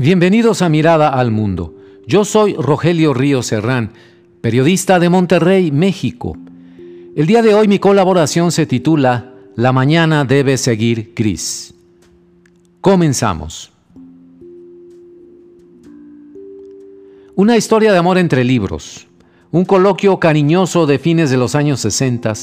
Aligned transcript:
Bienvenidos 0.00 0.62
a 0.62 0.68
Mirada 0.68 1.08
al 1.08 1.32
Mundo. 1.32 1.74
Yo 2.06 2.24
soy 2.24 2.54
Rogelio 2.54 3.14
Río 3.14 3.42
Serrán, 3.42 3.90
periodista 4.40 5.00
de 5.00 5.08
Monterrey, 5.08 5.72
México. 5.72 6.36
El 7.16 7.26
día 7.26 7.42
de 7.42 7.52
hoy 7.52 7.66
mi 7.66 7.80
colaboración 7.80 8.52
se 8.52 8.64
titula 8.64 9.34
La 9.56 9.72
mañana 9.72 10.24
debe 10.24 10.56
seguir 10.56 11.14
gris. 11.16 11.74
Comenzamos. 12.80 13.72
Una 17.34 17.56
historia 17.56 17.90
de 17.90 17.98
amor 17.98 18.18
entre 18.18 18.44
libros, 18.44 19.08
un 19.50 19.64
coloquio 19.64 20.20
cariñoso 20.20 20.86
de 20.86 21.00
fines 21.00 21.28
de 21.28 21.38
los 21.38 21.56
años 21.56 21.80
60, 21.80 22.34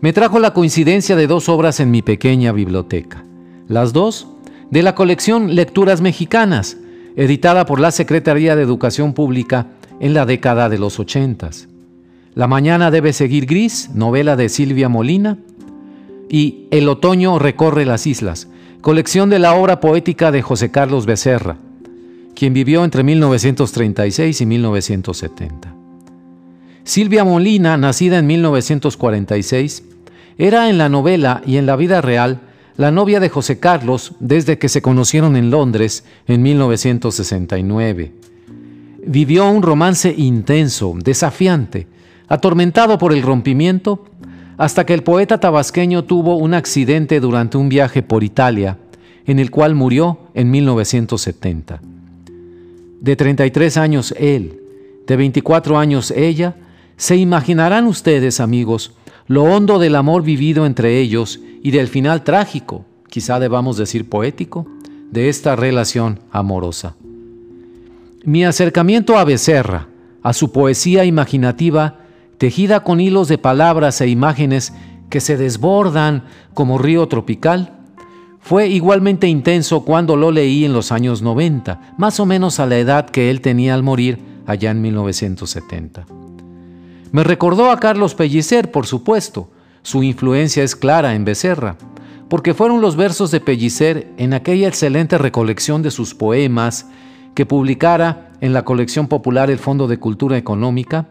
me 0.00 0.12
trajo 0.12 0.40
la 0.40 0.52
coincidencia 0.52 1.14
de 1.14 1.28
dos 1.28 1.48
obras 1.48 1.78
en 1.78 1.92
mi 1.92 2.02
pequeña 2.02 2.50
biblioteca. 2.50 3.24
Las 3.68 3.92
dos 3.92 4.26
de 4.70 4.82
la 4.82 4.94
colección 4.94 5.54
Lecturas 5.54 6.00
Mexicanas, 6.00 6.76
editada 7.16 7.66
por 7.66 7.80
la 7.80 7.90
Secretaría 7.90 8.56
de 8.56 8.62
Educación 8.62 9.12
Pública 9.12 9.68
en 10.00 10.14
la 10.14 10.26
década 10.26 10.68
de 10.68 10.78
los 10.78 10.98
ochentas. 10.98 11.68
La 12.34 12.46
mañana 12.46 12.90
debe 12.90 13.12
seguir 13.12 13.46
gris, 13.46 13.90
novela 13.94 14.36
de 14.36 14.48
Silvia 14.48 14.88
Molina, 14.88 15.38
y 16.28 16.68
El 16.70 16.88
otoño 16.88 17.38
recorre 17.40 17.84
las 17.84 18.06
islas, 18.06 18.48
colección 18.80 19.30
de 19.30 19.40
la 19.40 19.54
obra 19.54 19.80
poética 19.80 20.30
de 20.30 20.42
José 20.42 20.70
Carlos 20.70 21.04
Becerra, 21.04 21.56
quien 22.34 22.54
vivió 22.54 22.84
entre 22.84 23.02
1936 23.02 24.40
y 24.40 24.46
1970. 24.46 25.74
Silvia 26.84 27.24
Molina, 27.24 27.76
nacida 27.76 28.18
en 28.18 28.26
1946, 28.28 29.84
era 30.38 30.70
en 30.70 30.78
la 30.78 30.88
novela 30.88 31.42
y 31.44 31.56
en 31.56 31.66
la 31.66 31.76
vida 31.76 32.00
real 32.00 32.40
la 32.80 32.90
novia 32.90 33.20
de 33.20 33.28
José 33.28 33.58
Carlos 33.58 34.14
desde 34.20 34.56
que 34.56 34.70
se 34.70 34.80
conocieron 34.80 35.36
en 35.36 35.50
Londres 35.50 36.02
en 36.26 36.40
1969. 36.40 38.10
Vivió 39.06 39.50
un 39.50 39.60
romance 39.60 40.14
intenso, 40.16 40.94
desafiante, 40.96 41.88
atormentado 42.26 42.96
por 42.96 43.12
el 43.12 43.20
rompimiento, 43.20 44.06
hasta 44.56 44.86
que 44.86 44.94
el 44.94 45.02
poeta 45.02 45.38
tabasqueño 45.38 46.04
tuvo 46.04 46.36
un 46.36 46.54
accidente 46.54 47.20
durante 47.20 47.58
un 47.58 47.68
viaje 47.68 48.02
por 48.02 48.24
Italia, 48.24 48.78
en 49.26 49.38
el 49.38 49.50
cual 49.50 49.74
murió 49.74 50.18
en 50.32 50.50
1970. 50.50 51.82
De 53.02 53.14
33 53.14 53.76
años 53.76 54.14
él, 54.18 54.58
de 55.06 55.16
24 55.16 55.76
años 55.76 56.10
ella, 56.12 56.56
se 56.96 57.16
imaginarán 57.16 57.86
ustedes, 57.86 58.40
amigos, 58.40 58.94
lo 59.30 59.44
hondo 59.44 59.78
del 59.78 59.94
amor 59.94 60.24
vivido 60.24 60.66
entre 60.66 60.98
ellos 60.98 61.38
y 61.62 61.70
del 61.70 61.86
final 61.86 62.24
trágico, 62.24 62.84
quizá 63.06 63.38
debamos 63.38 63.76
decir 63.76 64.08
poético, 64.08 64.66
de 65.12 65.28
esta 65.28 65.54
relación 65.54 66.18
amorosa. 66.32 66.96
Mi 68.24 68.44
acercamiento 68.44 69.18
a 69.18 69.22
Becerra, 69.22 69.86
a 70.24 70.32
su 70.32 70.50
poesía 70.50 71.04
imaginativa, 71.04 72.00
tejida 72.38 72.82
con 72.82 73.00
hilos 73.00 73.28
de 73.28 73.38
palabras 73.38 74.00
e 74.00 74.08
imágenes 74.08 74.72
que 75.10 75.20
se 75.20 75.36
desbordan 75.36 76.24
como 76.52 76.78
río 76.78 77.06
tropical, 77.06 77.78
fue 78.40 78.66
igualmente 78.66 79.28
intenso 79.28 79.84
cuando 79.84 80.16
lo 80.16 80.32
leí 80.32 80.64
en 80.64 80.72
los 80.72 80.90
años 80.90 81.22
90, 81.22 81.94
más 81.98 82.18
o 82.18 82.26
menos 82.26 82.58
a 82.58 82.66
la 82.66 82.78
edad 82.78 83.08
que 83.08 83.30
él 83.30 83.42
tenía 83.42 83.74
al 83.74 83.84
morir 83.84 84.18
allá 84.44 84.72
en 84.72 84.82
1970. 84.82 86.19
Me 87.12 87.24
recordó 87.24 87.70
a 87.70 87.80
Carlos 87.80 88.14
Pellicer, 88.14 88.70
por 88.70 88.86
supuesto. 88.86 89.50
Su 89.82 90.02
influencia 90.02 90.62
es 90.62 90.76
clara 90.76 91.14
en 91.14 91.24
Becerra, 91.24 91.76
porque 92.28 92.54
fueron 92.54 92.80
los 92.80 92.94
versos 92.94 93.32
de 93.32 93.40
Pellicer 93.40 94.08
en 94.16 94.32
aquella 94.32 94.68
excelente 94.68 95.18
recolección 95.18 95.82
de 95.82 95.90
sus 95.90 96.14
poemas 96.14 96.86
que 97.34 97.46
publicara 97.46 98.30
en 98.40 98.52
la 98.52 98.64
colección 98.64 99.08
popular 99.08 99.50
el 99.50 99.58
Fondo 99.58 99.88
de 99.88 99.98
Cultura 99.98 100.36
Económica, 100.36 101.08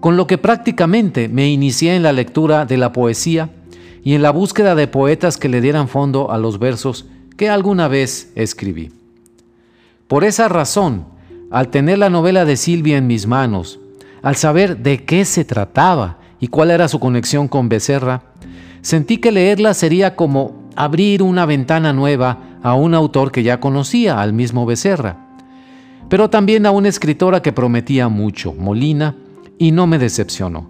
con 0.00 0.16
lo 0.16 0.26
que 0.26 0.36
prácticamente 0.36 1.28
me 1.28 1.48
inicié 1.48 1.94
en 1.94 2.02
la 2.02 2.12
lectura 2.12 2.66
de 2.66 2.76
la 2.76 2.92
poesía 2.92 3.50
y 4.02 4.14
en 4.14 4.22
la 4.22 4.32
búsqueda 4.32 4.74
de 4.74 4.88
poetas 4.88 5.36
que 5.36 5.48
le 5.48 5.60
dieran 5.60 5.88
fondo 5.88 6.30
a 6.32 6.38
los 6.38 6.58
versos 6.58 7.06
que 7.36 7.48
alguna 7.48 7.86
vez 7.88 8.32
escribí. 8.34 8.90
Por 10.08 10.24
esa 10.24 10.48
razón, 10.48 11.06
al 11.50 11.68
tener 11.68 11.98
la 11.98 12.10
novela 12.10 12.44
de 12.44 12.56
Silvia 12.56 12.98
en 12.98 13.06
mis 13.06 13.26
manos, 13.26 13.78
al 14.24 14.36
saber 14.36 14.78
de 14.78 15.04
qué 15.04 15.26
se 15.26 15.44
trataba 15.44 16.18
y 16.40 16.48
cuál 16.48 16.70
era 16.70 16.88
su 16.88 16.98
conexión 16.98 17.46
con 17.46 17.68
Becerra, 17.68 18.22
sentí 18.80 19.18
que 19.18 19.30
leerla 19.30 19.74
sería 19.74 20.16
como 20.16 20.64
abrir 20.76 21.22
una 21.22 21.44
ventana 21.44 21.92
nueva 21.92 22.58
a 22.62 22.74
un 22.74 22.94
autor 22.94 23.30
que 23.30 23.42
ya 23.42 23.60
conocía, 23.60 24.20
al 24.20 24.32
mismo 24.32 24.64
Becerra, 24.64 25.18
pero 26.08 26.30
también 26.30 26.64
a 26.64 26.70
una 26.70 26.88
escritora 26.88 27.42
que 27.42 27.52
prometía 27.52 28.08
mucho, 28.08 28.54
Molina, 28.54 29.14
y 29.58 29.72
no 29.72 29.86
me 29.86 29.98
decepcionó. 29.98 30.68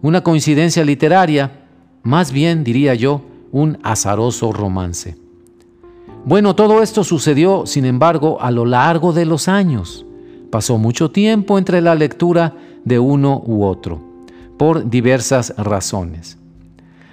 Una 0.00 0.22
coincidencia 0.22 0.84
literaria, 0.84 1.64
más 2.04 2.30
bien 2.30 2.62
diría 2.62 2.94
yo, 2.94 3.22
un 3.50 3.78
azaroso 3.82 4.52
romance. 4.52 5.16
Bueno, 6.24 6.54
todo 6.54 6.82
esto 6.82 7.02
sucedió, 7.02 7.66
sin 7.66 7.84
embargo, 7.84 8.40
a 8.40 8.52
lo 8.52 8.64
largo 8.64 9.12
de 9.12 9.26
los 9.26 9.48
años. 9.48 10.06
Pasó 10.50 10.78
mucho 10.78 11.10
tiempo 11.10 11.58
entre 11.58 11.80
la 11.80 11.96
lectura 11.96 12.54
de 12.86 12.98
uno 13.00 13.42
u 13.44 13.64
otro, 13.64 14.00
por 14.56 14.88
diversas 14.88 15.52
razones. 15.58 16.38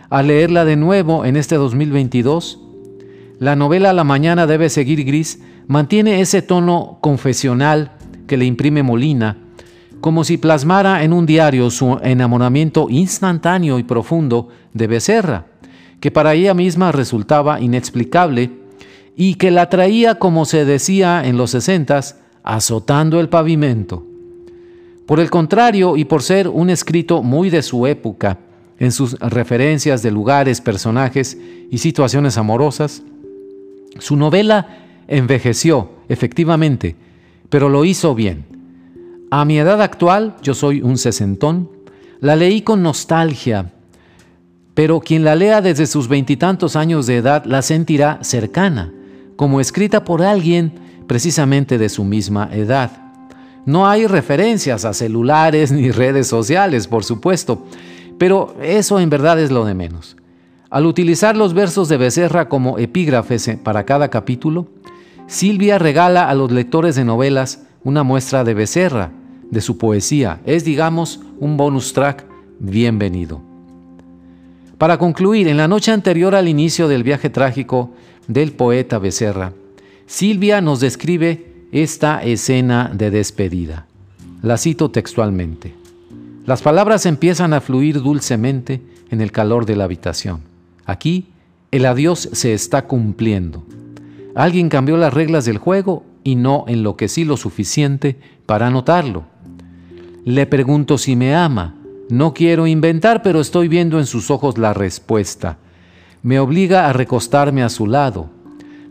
Al 0.09 0.28
leerla 0.28 0.63
de 0.63 0.78
nuevo 0.78 1.25
en 1.25 1.35
este 1.35 1.56
2022, 1.56 2.61
la 3.39 3.56
novela 3.57 3.91
La 3.91 4.03
mañana 4.03 4.47
debe 4.47 4.69
seguir 4.69 5.03
gris 5.03 5.41
mantiene 5.67 6.22
ese 6.22 6.44
tono 6.44 7.00
confesional 7.01 7.94
que 8.28 8.38
le 8.38 8.45
imprime 8.45 8.84
Molina, 8.84 9.38
como 10.00 10.23
si 10.23 10.38
plasmara 10.38 11.03
en 11.03 11.11
un 11.11 11.25
diario 11.25 11.72
su 11.72 11.97
enamoramiento 12.03 12.88
instantáneo 12.90 13.79
y 13.79 13.84
profundo 13.84 14.50
de 14.73 14.85
Becerra, 14.85 15.47
que 16.00 16.11
para 16.11 16.35
ella 16.35 16.53
misma 16.53 16.91
resultaba 16.91 17.59
inexplicable 17.59 18.51
y 19.16 19.35
que 19.35 19.50
la 19.50 19.69
traía, 19.69 20.19
como 20.19 20.45
se 20.45 20.66
decía 20.66 21.25
en 21.25 21.38
los 21.38 21.50
sesentas, 21.50 22.19
azotando 22.44 23.19
el 23.19 23.29
pavimento. 23.29 24.12
Por 25.06 25.19
el 25.19 25.30
contrario, 25.30 25.97
y 25.97 26.06
por 26.06 26.22
ser 26.22 26.47
un 26.47 26.69
escrito 26.69 27.24
muy 27.24 27.50
de 27.50 27.62
su 27.62 27.88
época, 27.88 28.40
en 28.80 28.91
sus 28.91 29.18
referencias 29.19 30.02
de 30.02 30.12
lugares, 30.12 30.62
personajes 30.62 31.38
y 31.69 31.78
situaciones 31.78 32.38
amorosas, 32.38 33.03
su 34.00 34.16
novela 34.16 34.80
envejeció, 35.08 35.91
efectivamente, 36.09 36.96
pero 37.50 37.69
lo 37.69 37.86
hizo 37.86 38.16
bien. 38.16 38.46
A 39.30 39.46
mi 39.46 39.59
edad 39.59 39.81
actual, 39.81 40.36
yo 40.41 40.53
soy 40.53 40.81
un 40.81 40.97
sesentón, 40.97 41.70
la 42.20 42.35
leí 42.35 42.62
con 42.62 42.81
nostalgia, 42.81 43.74
pero 44.74 45.00
quien 45.02 45.24
la 45.24 45.35
lea 45.35 45.62
desde 45.62 45.85
sus 45.85 46.08
veintitantos 46.08 46.75
años 46.75 47.06
de 47.06 47.18
edad 47.18 47.46
la 47.46 47.62
sentirá 47.62 48.20
cercana, 48.22 48.91
como 49.35 49.59
escrita 49.59 50.03
por 50.03 50.24
alguien 50.24 50.74
precisamente 51.08 51.78
de 51.78 51.90
su 51.90 52.03
misma 52.03 52.50
edad. 52.52 53.12
No 53.66 53.88
hay 53.88 54.07
referencias 54.07 54.84
a 54.84 54.94
celulares 54.94 55.72
ni 55.72 55.90
redes 55.91 56.28
sociales, 56.28 56.88
por 56.88 57.03
supuesto, 57.03 57.63
pero 58.18 58.56
eso 58.62 59.00
en 59.00 59.09
verdad 59.09 59.40
es 59.40 59.51
lo 59.51 59.63
de 59.66 59.74
menos. 59.74 60.18
Al 60.69 60.85
utilizar 60.85 61.38
los 61.38 61.53
versos 61.53 61.88
de 61.88 61.97
Becerra 61.97 62.50
como 62.50 62.78
epígrafes 62.78 63.50
para 63.63 63.85
cada 63.85 64.09
capítulo, 64.09 64.68
Silvia 65.28 65.79
regala 65.79 66.29
a 66.29 66.34
los 66.34 66.52
lectores 66.52 66.96
de 66.96 67.06
novelas 67.06 67.63
una 67.84 68.03
muestra 68.03 68.44
de 68.44 68.53
Becerra, 68.53 69.12
de 69.50 69.62
su 69.62 69.78
poesía. 69.78 70.41
Es, 70.46 70.66
digamos, 70.66 71.22
un 71.40 71.57
bonus 71.57 71.94
track 71.94 72.25
bienvenido. 72.59 73.41
Para 74.78 74.97
concluir, 74.97 75.47
en 75.47 75.58
la 75.58 75.67
noche 75.67 75.91
anterior 75.91 76.35
al 76.35 76.49
inicio 76.49 76.88
del 76.88 77.03
viaje 77.03 77.29
trágico 77.29 77.91
del 78.28 78.52
poeta 78.52 78.99
Becerra, 78.99 79.53
Silvia 80.05 80.59
nos 80.59 80.79
describe 80.82 81.53
esta 81.73 82.22
escena 82.22 82.91
de 82.93 83.09
despedida. 83.09 83.87
La 84.43 84.58
cito 84.58 84.91
textualmente. 84.91 85.73
Las 86.46 86.61
palabras 86.61 87.08
empiezan 87.08 87.52
a 87.52 87.61
fluir 87.61 87.99
dulcemente 88.03 88.79
en 89.09 89.22
el 89.22 89.31
calor 89.31 89.66
de 89.66 89.75
la 89.75 89.85
habitación. 89.85 90.41
Aquí, 90.85 91.29
el 91.72 91.87
adiós 91.87 92.29
se 92.31 92.53
está 92.53 92.85
cumpliendo. 92.85 93.64
Alguien 94.35 94.70
cambió 94.70 94.97
las 94.97 95.16
reglas 95.16 95.46
del 95.46 95.58
juego 95.58 96.05
y 96.23 96.35
no 96.35 96.66
enloquecí 96.67 97.25
lo 97.25 97.37
suficiente 97.37 98.17
para 98.46 98.69
notarlo. 98.69 99.23
Le 100.26 100.46
pregunto 100.46 100.99
si 100.99 101.16
me 101.16 101.34
ama. 101.34 101.73
No 102.08 102.35
quiero 102.35 102.67
inventar, 102.67 103.23
pero 103.23 103.41
estoy 103.41 103.67
viendo 103.67 103.97
en 103.97 104.05
sus 104.05 104.29
ojos 104.29 104.59
la 104.59 104.76
respuesta. 104.76 105.58
Me 106.22 106.40
obliga 106.40 106.87
a 106.87 106.93
recostarme 106.93 107.64
a 107.64 107.69
su 107.69 107.87
lado. 107.87 108.29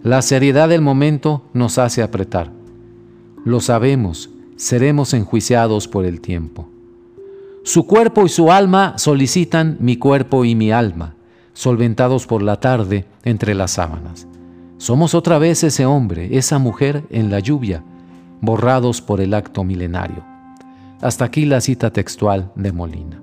La 0.02 0.20
seriedad 0.20 0.68
del 0.68 0.80
momento 0.80 1.44
nos 1.52 1.78
hace 1.78 2.02
apretar. 2.02 2.61
Lo 3.44 3.60
sabemos, 3.60 4.30
seremos 4.54 5.14
enjuiciados 5.14 5.88
por 5.88 6.04
el 6.04 6.20
tiempo. 6.20 6.68
Su 7.64 7.88
cuerpo 7.88 8.24
y 8.24 8.28
su 8.28 8.52
alma 8.52 8.98
solicitan 8.98 9.76
mi 9.80 9.96
cuerpo 9.96 10.44
y 10.44 10.54
mi 10.54 10.70
alma, 10.70 11.16
solventados 11.52 12.28
por 12.28 12.40
la 12.40 12.60
tarde 12.60 13.04
entre 13.24 13.54
las 13.54 13.72
sábanas. 13.72 14.28
Somos 14.78 15.16
otra 15.16 15.38
vez 15.38 15.64
ese 15.64 15.86
hombre, 15.86 16.36
esa 16.38 16.60
mujer 16.60 17.02
en 17.10 17.32
la 17.32 17.40
lluvia, 17.40 17.82
borrados 18.40 19.00
por 19.00 19.20
el 19.20 19.34
acto 19.34 19.64
milenario. 19.64 20.24
Hasta 21.00 21.24
aquí 21.24 21.44
la 21.44 21.60
cita 21.60 21.92
textual 21.92 22.52
de 22.54 22.70
Molina. 22.70 23.20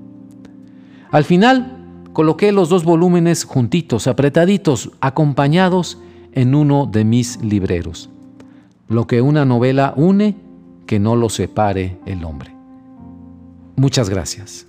Al 1.12 1.24
final, 1.24 1.78
coloqué 2.12 2.52
los 2.52 2.68
dos 2.68 2.84
volúmenes 2.84 3.46
juntitos, 3.46 4.06
apretaditos, 4.08 4.92
acompañados 5.00 5.98
en 6.34 6.56
uno 6.56 6.88
de 6.88 7.06
mis 7.06 7.42
libreros. 7.42 8.10
Lo 8.90 9.06
que 9.06 9.22
una 9.22 9.46
novela 9.46 9.94
une, 9.96 10.36
que 10.88 11.00
no 11.00 11.16
lo 11.16 11.30
separe 11.30 12.00
el 12.08 12.26
hombre. 12.26 12.56
Muchas 13.76 14.10
gracias. 14.10 14.69